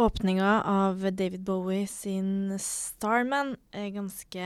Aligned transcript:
Åpninga 0.00 0.62
av 0.62 1.02
David 1.12 1.42
Bowie 1.44 1.86
sin 1.86 2.54
Starman 2.56 3.50
er 3.76 3.90
ganske 3.92 4.44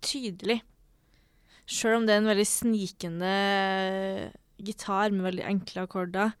tydelig. 0.00 0.62
Sjøl 1.68 1.98
om 1.98 2.06
det 2.08 2.14
er 2.14 2.22
en 2.22 2.30
veldig 2.30 2.46
snikende 2.48 3.32
gitar 4.64 5.12
med 5.12 5.26
veldig 5.26 5.44
enkle 5.44 5.84
akkorder, 5.84 6.32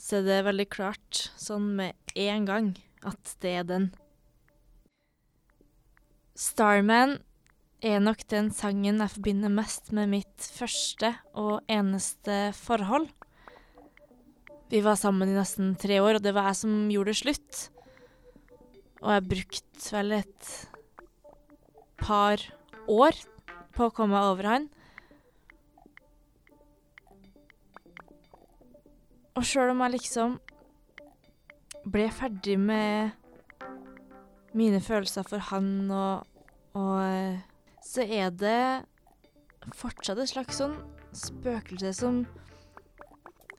så 0.00 0.22
er 0.22 0.24
det 0.30 0.38
veldig 0.48 0.66
klart 0.72 1.26
sånn 1.36 1.66
med 1.82 2.16
en 2.16 2.48
gang 2.48 2.70
at 3.04 3.34
det 3.44 3.52
er 3.60 3.68
den. 3.68 3.90
Starman 6.32 7.18
er 7.84 8.00
nok 8.00 8.24
den 8.32 8.48
sangen 8.56 9.04
jeg 9.04 9.18
forbinder 9.18 9.52
mest 9.52 9.92
med 9.92 10.08
mitt 10.14 10.52
første 10.56 11.12
og 11.36 11.60
eneste 11.68 12.46
forhold. 12.56 13.12
Vi 14.72 14.80
var 14.80 14.96
sammen 14.96 15.28
i 15.28 15.34
nesten 15.36 15.74
tre 15.76 15.98
år, 16.00 16.16
og 16.16 16.22
det 16.24 16.30
var 16.32 16.46
jeg 16.48 16.56
som 16.62 16.76
gjorde 16.88 17.12
det 17.12 17.18
slutt. 17.18 17.56
Og 19.04 19.10
jeg 19.12 19.24
brukte 19.28 19.88
vel 19.92 20.14
et 20.16 20.52
par 22.00 22.40
år 22.88 23.18
på 23.76 23.84
å 23.84 23.92
komme 23.92 24.22
over 24.30 24.48
han. 24.48 24.64
Og 29.36 29.44
sjøl 29.44 29.74
om 29.74 29.82
jeg 29.84 29.92
liksom 29.98 30.38
ble 31.92 32.06
ferdig 32.16 32.56
med 32.62 33.12
mine 34.56 34.80
følelser 34.80 35.28
for 35.28 35.50
han, 35.50 35.68
og, 35.92 36.24
og 36.80 36.94
eh, 37.02 37.44
så 37.84 38.08
er 38.08 38.32
det 38.32 38.86
fortsatt 39.76 40.24
et 40.24 40.32
slags 40.32 40.62
sånn 40.64 40.78
spøkelse 41.12 41.92
som 42.00 42.24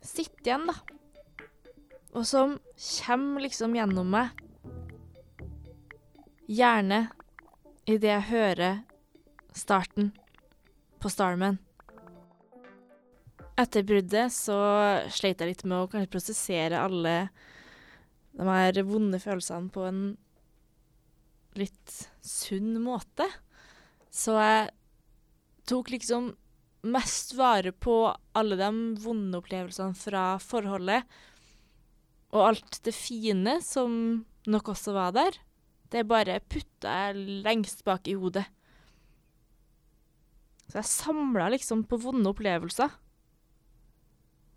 sitter 0.02 0.50
igjen, 0.50 0.68
da 0.74 0.80
og 2.14 2.26
som 2.30 2.58
kommer 2.78 3.44
liksom 3.46 3.76
gjennom 3.78 4.10
meg. 4.14 4.32
Gjerne 6.50 7.08
idet 7.90 8.12
jeg 8.12 8.30
hører 8.30 8.82
starten 9.58 10.12
på 11.02 11.12
Starman. 11.12 11.58
Etter 13.60 13.86
bruddet 13.86 14.34
så 14.34 14.58
sleit 15.14 15.42
jeg 15.42 15.52
litt 15.52 15.66
med 15.68 15.84
å 15.84 15.90
kanskje 15.90 16.12
prosessere 16.14 16.82
alle 16.82 17.16
de 18.34 18.48
her 18.50 18.80
vonde 18.88 19.20
følelsene 19.22 19.70
på 19.74 19.84
en 19.86 20.06
litt 21.58 21.98
sunn 22.26 22.80
måte. 22.82 23.28
Så 24.14 24.38
jeg 24.40 24.72
tok 25.70 25.94
liksom 25.94 26.32
mest 26.84 27.36
vare 27.38 27.72
på 27.72 27.98
alle 28.36 28.58
de 28.60 28.72
vonde 29.04 29.40
opplevelsene 29.40 29.96
fra 29.96 30.24
forholdet 30.44 31.06
og 32.34 32.48
alt 32.50 32.80
det 32.86 32.96
fine 32.98 33.60
som 33.62 34.26
nok 34.50 34.74
også 34.74 34.96
var 34.96 35.14
der, 35.16 35.38
det 35.94 36.08
bare 36.10 36.40
putta 36.50 36.90
jeg 36.90 37.42
lengst 37.46 37.84
bak 37.86 38.10
i 38.10 38.18
hodet. 38.18 38.46
Så 40.66 40.80
jeg 40.80 40.90
samla 40.90 41.52
liksom 41.54 41.84
på 41.86 42.00
vonde 42.02 42.32
opplevelser. 42.32 42.90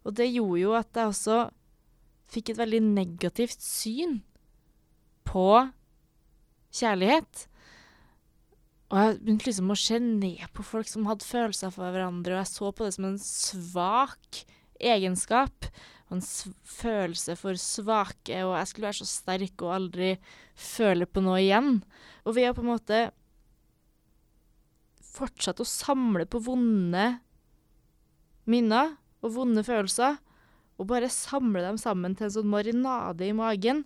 Og 0.06 0.14
det 0.16 0.30
gjorde 0.30 0.62
jo 0.62 0.72
at 0.78 0.96
jeg 0.96 1.10
også 1.10 1.38
fikk 2.32 2.54
et 2.54 2.60
veldig 2.62 2.80
negativt 2.86 3.60
syn 3.62 4.20
på 5.28 5.50
kjærlighet. 6.72 7.46
Og 8.86 9.00
jeg 9.02 9.16
begynte 9.20 9.48
liksom 9.50 9.72
å 9.74 9.78
se 9.82 9.98
ned 10.00 10.44
på 10.54 10.64
folk 10.64 10.88
som 10.88 11.08
hadde 11.10 11.26
følelser 11.26 11.74
for 11.74 11.90
hverandre, 11.90 12.36
og 12.36 12.42
jeg 12.44 12.52
så 12.52 12.70
på 12.70 12.86
det 12.86 12.94
som 12.96 13.08
en 13.10 13.18
svak 13.20 14.44
egenskap 14.80 15.68
en 16.12 16.22
følelse 16.22 17.34
for 17.38 17.58
svake, 17.58 18.38
og 18.46 18.54
jeg 18.54 18.70
skulle 18.70 18.88
være 18.88 19.00
så 19.00 19.08
sterk 19.10 19.62
og 19.64 19.74
aldri 19.74 20.10
føle 20.54 21.08
på 21.08 21.22
noe 21.24 21.40
igjen. 21.42 21.80
Og 22.24 22.36
vi 22.36 22.44
har 22.46 22.54
på 22.54 22.62
en 22.62 22.70
måte 22.70 23.00
fortsatt 25.16 25.62
å 25.62 25.66
samle 25.66 26.26
på 26.28 26.42
vonde 26.44 27.08
minner 28.46 28.94
og 29.24 29.34
vonde 29.34 29.64
følelser, 29.66 30.20
og 30.76 30.90
bare 30.90 31.08
samle 31.10 31.62
dem 31.64 31.78
sammen 31.80 32.14
til 32.14 32.28
en 32.28 32.34
sånn 32.36 32.52
marinade 32.52 33.26
i 33.26 33.34
magen. 33.34 33.82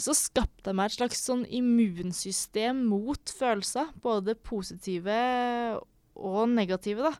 Så 0.00 0.12
skapte 0.16 0.72
jeg 0.72 0.76
meg 0.76 0.90
et 0.90 0.96
slags 0.98 1.22
sånn 1.22 1.44
immunsystem 1.46 2.82
mot 2.90 3.32
følelser, 3.38 3.92
både 4.02 4.34
positive 4.34 5.16
og 6.18 6.42
negative, 6.52 7.12
da. 7.12 7.14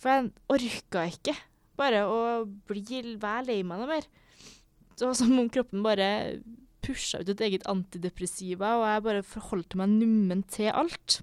For 0.00 0.12
jeg 0.12 0.32
orka 0.52 1.04
ikke 1.10 1.34
bare 1.78 2.04
å 2.08 2.20
bli, 2.68 3.16
være 3.20 3.46
lei 3.50 3.60
meg 3.66 3.82
noe 3.82 3.90
mer. 3.90 4.08
Det 4.96 5.04
var 5.04 5.16
som 5.18 5.34
om 5.36 5.50
kroppen 5.52 5.84
bare 5.84 6.08
pusha 6.86 7.20
ut 7.20 7.32
et 7.32 7.42
eget 7.48 7.66
antidepressiva, 7.68 8.76
og 8.78 8.86
jeg 8.88 9.04
bare 9.08 9.26
forholdt 9.26 9.76
meg 9.78 9.92
nummen 9.92 10.44
til 10.52 10.70
alt. 10.72 11.20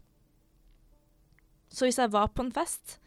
Så 1.73 1.87
hvis 1.87 1.97
jeg 2.01 2.13
var 2.13 2.29
på 2.33 2.45
en 2.45 2.53
fest, 2.53 2.99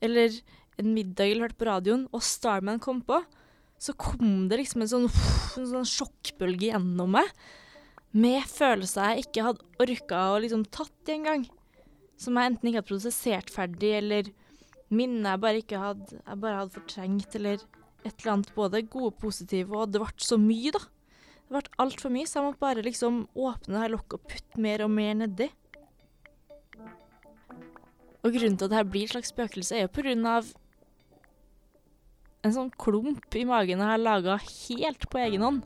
eller 0.00 0.32
en 0.78 0.94
middag 0.94 1.28
eller 1.28 1.48
hørte 1.48 1.60
på 1.60 1.68
radioen, 1.68 2.06
og 2.14 2.24
Starman 2.24 2.80
kom 2.80 3.02
på, 3.04 3.20
så 3.78 3.94
kom 3.98 4.48
det 4.50 4.60
liksom 4.62 4.82
en 4.82 4.90
sånn, 4.90 5.08
en 5.60 5.70
sånn 5.74 5.88
sjokkbølge 5.88 6.72
gjennom 6.72 7.14
meg, 7.18 7.30
med 8.16 8.46
følelser 8.48 9.12
jeg 9.12 9.26
ikke 9.26 9.44
hadde 9.44 9.84
orka 9.84 10.22
å 10.32 10.38
liksom 10.42 10.64
tatt 10.72 11.10
i 11.10 11.18
engang. 11.18 11.44
Som 12.18 12.38
jeg 12.38 12.50
enten 12.50 12.70
ikke 12.70 12.80
hadde 12.80 12.90
prosessert 12.90 13.52
ferdig, 13.52 13.92
eller 14.00 14.30
minner 14.88 15.34
jeg 15.34 15.42
bare 15.42 15.62
ikke 15.62 15.80
hadde 15.82 16.16
Jeg 16.16 16.40
bare 16.42 16.60
hadde 16.62 16.76
fortrengt, 16.76 17.34
eller 17.36 17.64
et 18.06 18.14
eller 18.22 18.32
annet 18.32 18.54
både 18.56 18.82
gode 18.86 19.12
og 19.12 19.18
positive, 19.20 19.76
og 19.76 19.92
det 19.92 20.00
ble 20.02 20.12
så 20.22 20.38
mye, 20.40 20.72
da. 20.74 20.84
Det 21.48 21.56
ble 21.56 21.80
altfor 21.82 22.12
mye, 22.14 22.28
så 22.28 22.38
jeg 22.38 22.46
måtte 22.46 22.62
bare 22.62 22.84
liksom 22.84 23.22
åpne 23.34 23.74
det 23.74 23.82
her 23.82 23.94
lokket 23.94 24.18
og 24.18 24.28
putte 24.28 24.62
mer 24.64 24.84
og 24.84 24.92
mer 24.92 25.18
nedi. 25.18 25.48
Og 28.26 28.34
grunnen 28.34 28.58
til 28.58 28.66
at 28.66 28.72
det 28.72 28.80
her 28.80 28.88
blir 28.88 29.06
et 29.06 29.14
slags 29.14 29.32
spøkelse, 29.32 29.76
er 29.76 29.86
jo 29.86 29.94
på 29.94 30.04
grunn 30.04 30.26
av 30.28 30.48
en 32.46 32.54
sånn 32.54 32.70
klump 32.80 33.34
i 33.36 33.44
magen 33.48 33.80
jeg 33.80 33.90
har 33.90 34.00
laga 34.00 34.38
helt 34.38 35.08
på 35.10 35.20
egen 35.24 35.44
hånd. 35.44 35.62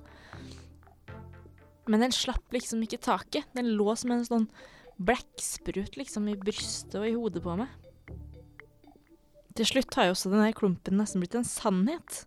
Men 1.90 2.04
den 2.04 2.14
slapp 2.14 2.54
liksom 2.54 2.82
ikke 2.84 3.00
taket. 3.02 3.48
Den 3.56 3.72
lå 3.76 3.94
som 3.98 4.14
en 4.14 4.26
sånn 4.26 4.46
blekksprut 5.02 5.96
liksom 5.98 6.28
i 6.30 6.38
brystet 6.38 7.00
og 7.00 7.08
i 7.08 7.16
hodet 7.16 7.42
på 7.44 7.56
meg. 7.58 7.70
Til 9.52 9.68
slutt 9.68 9.94
har 9.98 10.08
jo 10.08 10.14
også 10.14 10.30
denne 10.32 10.52
klumpen 10.56 10.96
nesten 10.96 11.20
blitt 11.20 11.34
en 11.36 11.44
sannhet. 11.44 12.22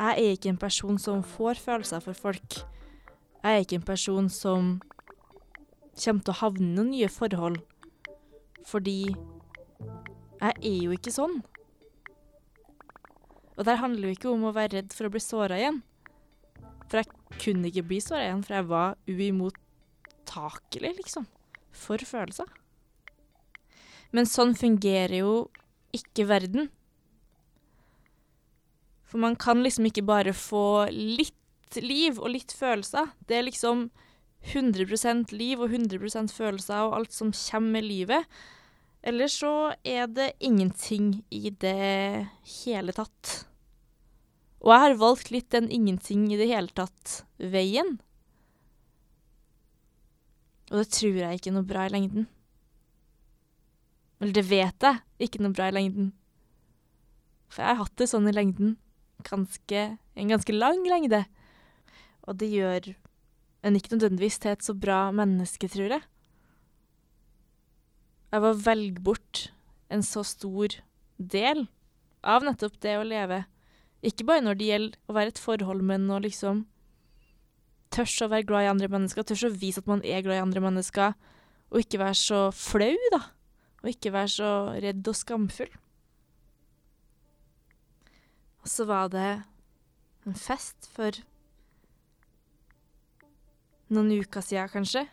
Jeg 0.00 0.16
er 0.16 0.36
ikke 0.36 0.48
en 0.54 0.60
person 0.60 0.96
som 1.00 1.20
får 1.36 1.60
følelser 1.60 2.00
for 2.00 2.16
folk. 2.16 2.60
Jeg 3.42 3.50
er 3.50 3.64
ikke 3.64 3.80
en 3.80 3.88
person 3.88 4.30
som 4.32 4.70
kommer 6.00 6.24
til 6.24 6.32
å 6.32 6.38
havne 6.40 6.64
i 6.64 6.72
noen 6.78 6.92
nye 6.94 7.10
forhold. 7.12 7.60
Fordi 8.68 9.12
jeg 10.40 10.54
er 10.56 10.78
jo 10.86 10.96
ikke 10.96 11.12
sånn. 11.12 11.40
Og 13.58 13.66
der 13.68 13.80
handler 13.82 14.08
jo 14.08 14.16
ikke 14.16 14.32
om 14.32 14.48
å 14.48 14.54
være 14.56 14.78
redd 14.78 14.96
for 14.96 15.08
å 15.08 15.12
bli 15.12 15.20
såra 15.20 15.60
igjen. 15.60 15.82
For 16.88 17.02
jeg 17.02 17.40
kunne 17.42 17.68
ikke 17.68 17.84
bli 17.90 18.00
såra 18.00 18.24
igjen, 18.24 18.44
for 18.46 18.56
jeg 18.56 18.68
var 18.70 18.96
uimottakelig, 19.04 20.94
liksom. 21.02 21.28
For 21.76 22.00
følelser. 22.00 22.48
Men 24.16 24.26
sånn 24.26 24.56
fungerer 24.58 25.20
jo 25.20 25.34
ikke 25.96 26.28
verden. 26.30 26.70
For 29.10 29.18
man 29.22 29.34
kan 29.36 29.62
liksom 29.64 29.88
ikke 29.88 30.06
bare 30.06 30.34
få 30.36 30.86
litt 30.92 31.80
liv 31.82 32.18
og 32.20 32.32
litt 32.34 32.54
følelser. 32.54 33.10
Det 33.26 33.38
er 33.38 33.46
liksom 33.48 33.88
100% 34.54 35.34
liv 35.36 35.60
og 35.60 35.74
100% 35.74 36.32
følelser 36.32 36.86
og 36.86 36.96
alt 37.00 37.14
som 37.14 37.34
kommer 37.34 37.80
med 37.80 37.88
livet. 37.88 38.40
Eller 39.02 39.30
så 39.32 39.72
er 39.84 40.06
det 40.12 40.34
ingenting 40.44 41.22
i 41.32 41.50
det 41.50 42.28
hele 42.64 42.94
tatt. 42.94 43.46
Og 44.60 44.74
jeg 44.74 44.84
har 44.84 45.00
valgt 45.00 45.30
litt 45.32 45.48
den 45.54 45.70
ingenting 45.72 46.26
i 46.32 46.38
det 46.38 46.50
hele 46.50 46.68
tatt-veien. 46.76 47.96
Og 50.70 50.82
det 50.82 50.90
tror 50.92 51.16
jeg 51.16 51.40
ikke 51.40 51.50
er 51.50 51.56
noe 51.56 51.66
bra 51.66 51.86
i 51.88 51.94
lengden. 51.94 52.28
Eller 54.20 54.36
det 54.36 54.46
vet 54.50 54.86
jeg 54.86 55.26
ikke 55.26 55.40
noe 55.42 55.56
bra 55.56 55.70
i 55.70 55.74
lengden. 55.74 56.12
For 57.50 57.64
jeg 57.64 57.72
har 57.72 57.82
hatt 57.82 57.96
det 57.98 58.10
sånn 58.12 58.28
i 58.30 58.34
lengden. 58.36 58.76
Ganske, 59.26 59.84
en 59.98 60.32
ganske 60.32 60.54
lang 60.54 60.84
lengde. 60.86 61.24
Og 62.28 62.36
det 62.40 62.50
gjør 62.52 62.92
en 63.66 63.76
ikke 63.76 63.94
nødvendigvis 63.96 64.38
til 64.40 64.54
et 64.54 64.64
så 64.64 64.74
bra 64.76 65.08
menneske, 65.14 65.68
tror 65.72 65.96
jeg. 65.96 66.04
Jeg 68.30 68.44
var 68.44 68.60
velge 68.64 69.02
bort 69.02 69.48
en 69.90 70.04
så 70.06 70.22
stor 70.24 70.76
del 71.18 71.66
av 72.22 72.44
nettopp 72.46 72.76
det 72.84 72.94
å 73.00 73.06
leve. 73.06 73.42
Ikke 74.06 74.24
bare 74.28 74.44
når 74.44 74.60
det 74.60 74.68
gjelder 74.68 75.00
å 75.10 75.16
være 75.16 75.34
et 75.34 75.42
forhold, 75.42 75.82
men 75.84 76.06
å 76.12 76.20
liksom 76.22 76.62
tørs 77.90 78.14
å 78.22 78.30
være 78.30 78.46
glad 78.48 78.64
i 78.64 78.70
andre 78.70 78.88
mennesker, 78.92 79.26
tørs 79.26 79.44
å 79.48 79.52
vise 79.52 79.82
at 79.82 79.90
man 79.90 80.04
er 80.06 80.22
glad 80.24 80.38
i 80.38 80.44
andre 80.44 80.62
mennesker, 80.62 81.16
og 81.70 81.82
ikke 81.82 82.00
være 82.00 82.18
så 82.18 82.40
flau, 82.54 82.94
da. 83.12 83.24
Og 83.80 83.92
ikke 83.92 84.12
være 84.12 84.32
så 84.32 84.50
redd 84.82 85.08
og 85.08 85.16
skamfull. 85.16 85.72
Og 88.60 88.68
så 88.68 88.84
var 88.84 89.08
det 89.12 89.28
en 90.28 90.36
fest 90.36 90.88
for 90.92 91.16
noen 93.90 94.12
uker 94.20 94.44
siden, 94.44 94.68
kanskje. 94.70 95.06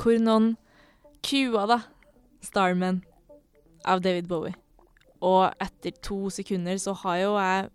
Hvor 0.00 0.16
noen 0.18 0.54
kua, 1.22 1.66
da, 1.68 1.78
Starman 2.42 3.02
av 3.86 4.02
David 4.02 4.26
Bowie. 4.30 4.56
Og 5.22 5.52
etter 5.62 5.94
to 6.02 6.26
sekunder 6.34 6.80
så 6.82 6.96
har 7.04 7.20
jo 7.20 7.36
jeg 7.36 7.70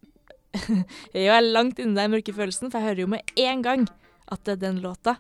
Jeg 1.14 1.30
er 1.30 1.44
langt 1.46 1.80
inni 1.80 1.96
den 1.96 2.12
mørke 2.12 2.34
følelsen, 2.34 2.72
for 2.72 2.80
jeg 2.80 2.90
hører 2.90 3.04
jo 3.04 3.12
med 3.12 3.34
en 3.38 3.64
gang 3.64 3.86
at 4.32 4.44
det 4.48 4.58
er 4.58 4.62
den 4.64 4.82
låta. 4.84 5.18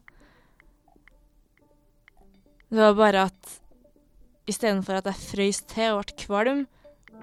Det 2.67 2.79
var 2.81 2.95
bare 2.97 3.27
at 3.29 3.51
istedenfor 4.47 4.99
at 4.99 5.09
jeg 5.11 5.23
frøys 5.23 5.61
til 5.67 5.97
og 5.97 6.05
ble 6.07 6.17
kvalm 6.23 6.63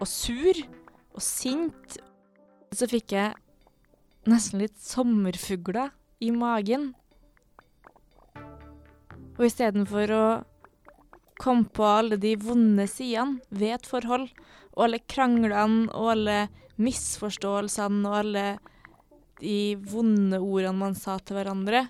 og 0.00 0.08
sur 0.10 0.60
og 1.14 1.22
sint, 1.22 1.96
så 2.74 2.88
fikk 2.90 3.14
jeg 3.14 3.34
nesten 4.30 4.62
litt 4.64 4.76
sommerfugler 4.82 5.92
i 6.24 6.32
magen. 6.34 6.92
Og 9.34 9.46
istedenfor 9.46 10.12
å 10.14 10.26
komme 11.40 11.68
på 11.74 11.86
alle 11.86 12.18
de 12.20 12.34
vonde 12.40 12.86
sidene 12.90 13.42
ved 13.50 13.78
et 13.78 13.88
forhold, 13.88 14.28
og 14.74 14.86
alle 14.86 15.02
kranglene 15.10 15.90
og 15.94 16.12
alle 16.14 16.38
misforståelsene 16.82 18.08
og 18.10 18.16
alle 18.20 18.46
de 19.40 19.74
vonde 19.90 20.40
ordene 20.40 20.78
man 20.78 20.96
sa 20.98 21.18
til 21.20 21.38
hverandre, 21.38 21.86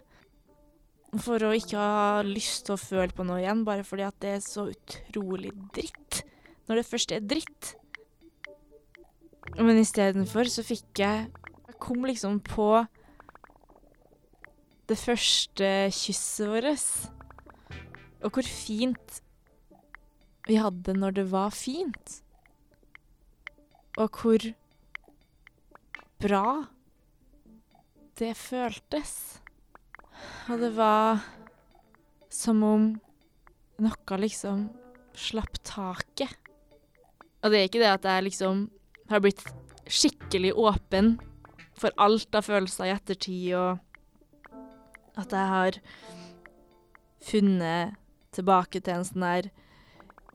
for 1.23 1.43
å 1.47 1.53
ikke 1.55 1.79
ha 1.79 2.23
lyst 2.27 2.67
til 2.67 2.75
å 2.77 2.81
føle 2.81 3.15
på 3.15 3.27
noe 3.27 3.43
igjen, 3.43 3.65
bare 3.67 3.85
fordi 3.87 4.07
at 4.07 4.17
det 4.23 4.37
er 4.37 4.45
så 4.45 4.67
utrolig 4.73 5.53
dritt 5.75 6.23
når 6.69 6.81
det 6.81 6.87
først 6.89 7.13
er 7.15 7.27
dritt. 7.29 7.75
Men 9.59 9.79
istedenfor 9.79 10.49
så 10.51 10.65
fikk 10.67 11.05
jeg 11.05 11.27
Jeg 11.65 11.81
kom 11.83 12.05
liksom 12.07 12.39
på 12.41 12.87
det 14.89 14.97
første 15.01 15.69
kysset 15.93 16.49
vårt. 16.49 16.87
Og 18.25 18.31
hvor 18.33 18.47
fint 18.49 19.21
vi 20.47 20.57
hadde 20.61 20.83
det 20.91 20.97
når 20.97 21.17
det 21.19 21.25
var 21.33 21.51
fint. 21.57 22.23
Og 23.97 24.21
hvor 24.21 24.47
bra 26.21 26.65
det 28.19 28.37
føltes. 28.37 29.44
Og 30.45 30.61
det 30.61 30.75
var 30.77 31.23
som 32.29 32.61
om 32.67 32.89
noe 33.81 34.19
liksom 34.21 34.67
slapp 35.17 35.57
taket. 35.65 36.35
Og 37.45 37.53
det 37.53 37.61
er 37.61 37.69
ikke 37.69 37.81
det 37.81 37.93
at 37.93 38.09
jeg 38.09 38.27
liksom 38.29 38.67
har 39.11 39.23
blitt 39.25 39.43
skikkelig 39.89 40.53
åpen 40.57 41.15
for 41.79 41.95
alt 42.01 42.37
av 42.37 42.47
følelser 42.47 42.89
i 42.89 42.95
ettertid, 42.95 43.51
og 43.59 45.21
at 45.21 45.35
jeg 45.35 45.51
har 45.55 45.79
funnet 47.25 48.01
tilbake 48.35 48.81
til 48.81 48.99
en 48.99 49.07
sånn 49.07 49.25
der 49.25 49.51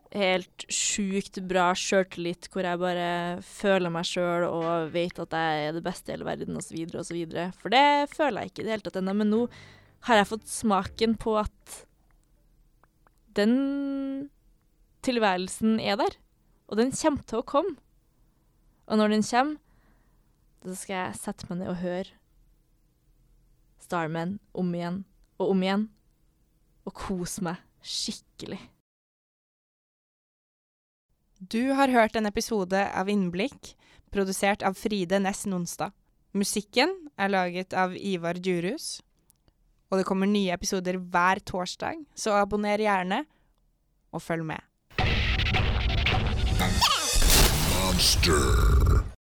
helt 0.09 0.65
sjukt 0.73 1.37
bra 1.45 1.67
sjøltillit 1.77 2.47
hvor 2.49 2.65
jeg 2.65 2.81
bare 2.81 3.09
føler 3.45 3.93
meg 3.93 4.07
sjøl 4.09 4.47
og 4.47 4.93
vet 4.93 5.19
at 5.21 5.35
jeg 5.37 5.67
er 5.67 5.75
det 5.75 5.83
beste 5.85 6.09
i 6.09 6.15
hele 6.15 6.25
verden, 6.25 6.57
osv., 6.57 6.79
osv. 6.97 7.19
For 7.59 7.73
det 7.73 8.09
føler 8.15 8.41
jeg 8.41 8.53
ikke 8.53 8.63
i 8.63 8.65
det 8.65 8.73
hele 8.73 8.87
tatt 8.87 8.97
ennå. 9.03 9.13
Men 9.21 9.33
nå 9.35 9.43
har 10.07 10.19
jeg 10.19 10.29
fått 10.29 10.47
smaken 10.49 11.15
på 11.19 11.35
at 11.41 11.75
den 13.37 14.29
tilværelsen 15.05 15.79
er 15.79 15.99
der. 15.99 16.15
Og 16.69 16.77
den 16.77 16.93
kommer 16.93 17.25
til 17.25 17.41
å 17.41 17.47
komme. 17.47 17.75
Og 18.89 18.99
når 18.99 19.15
den 19.15 19.25
kommer, 19.25 19.59
så 20.65 20.75
skal 20.75 20.95
jeg 20.95 21.19
sette 21.21 21.47
meg 21.49 21.61
ned 21.61 21.71
og 21.71 21.81
høre 21.83 22.15
Starman 23.79 24.35
om 24.53 24.67
igjen 24.75 24.99
og 25.39 25.53
om 25.53 25.61
igjen, 25.63 25.85
og 26.85 26.93
kose 26.99 27.41
meg 27.45 27.61
skikkelig. 27.81 28.59
Du 31.39 31.71
har 31.73 31.89
hørt 31.89 32.17
en 32.19 32.27
episode 32.27 32.75
av 32.75 33.09
Innblikk, 33.09 33.71
produsert 34.11 34.65
av 34.67 34.75
Fride 34.77 35.21
Næss 35.23 35.45
Nonstad. 35.47 35.95
Musikken 36.35 36.91
er 37.17 37.31
laget 37.31 37.73
av 37.73 37.95
Ivar 37.95 38.37
Djurhus. 38.37 38.99
Og 39.89 39.97
det 39.97 40.05
kommer 40.05 40.29
nye 40.29 40.53
episoder 40.53 40.99
hver 41.01 41.41
torsdag, 41.45 42.03
så 42.15 42.37
abonner 42.37 42.77
gjerne, 42.77 43.23
og 44.13 44.21
følg 44.21 44.45
med. 44.45 44.61
Monster. 47.73 48.88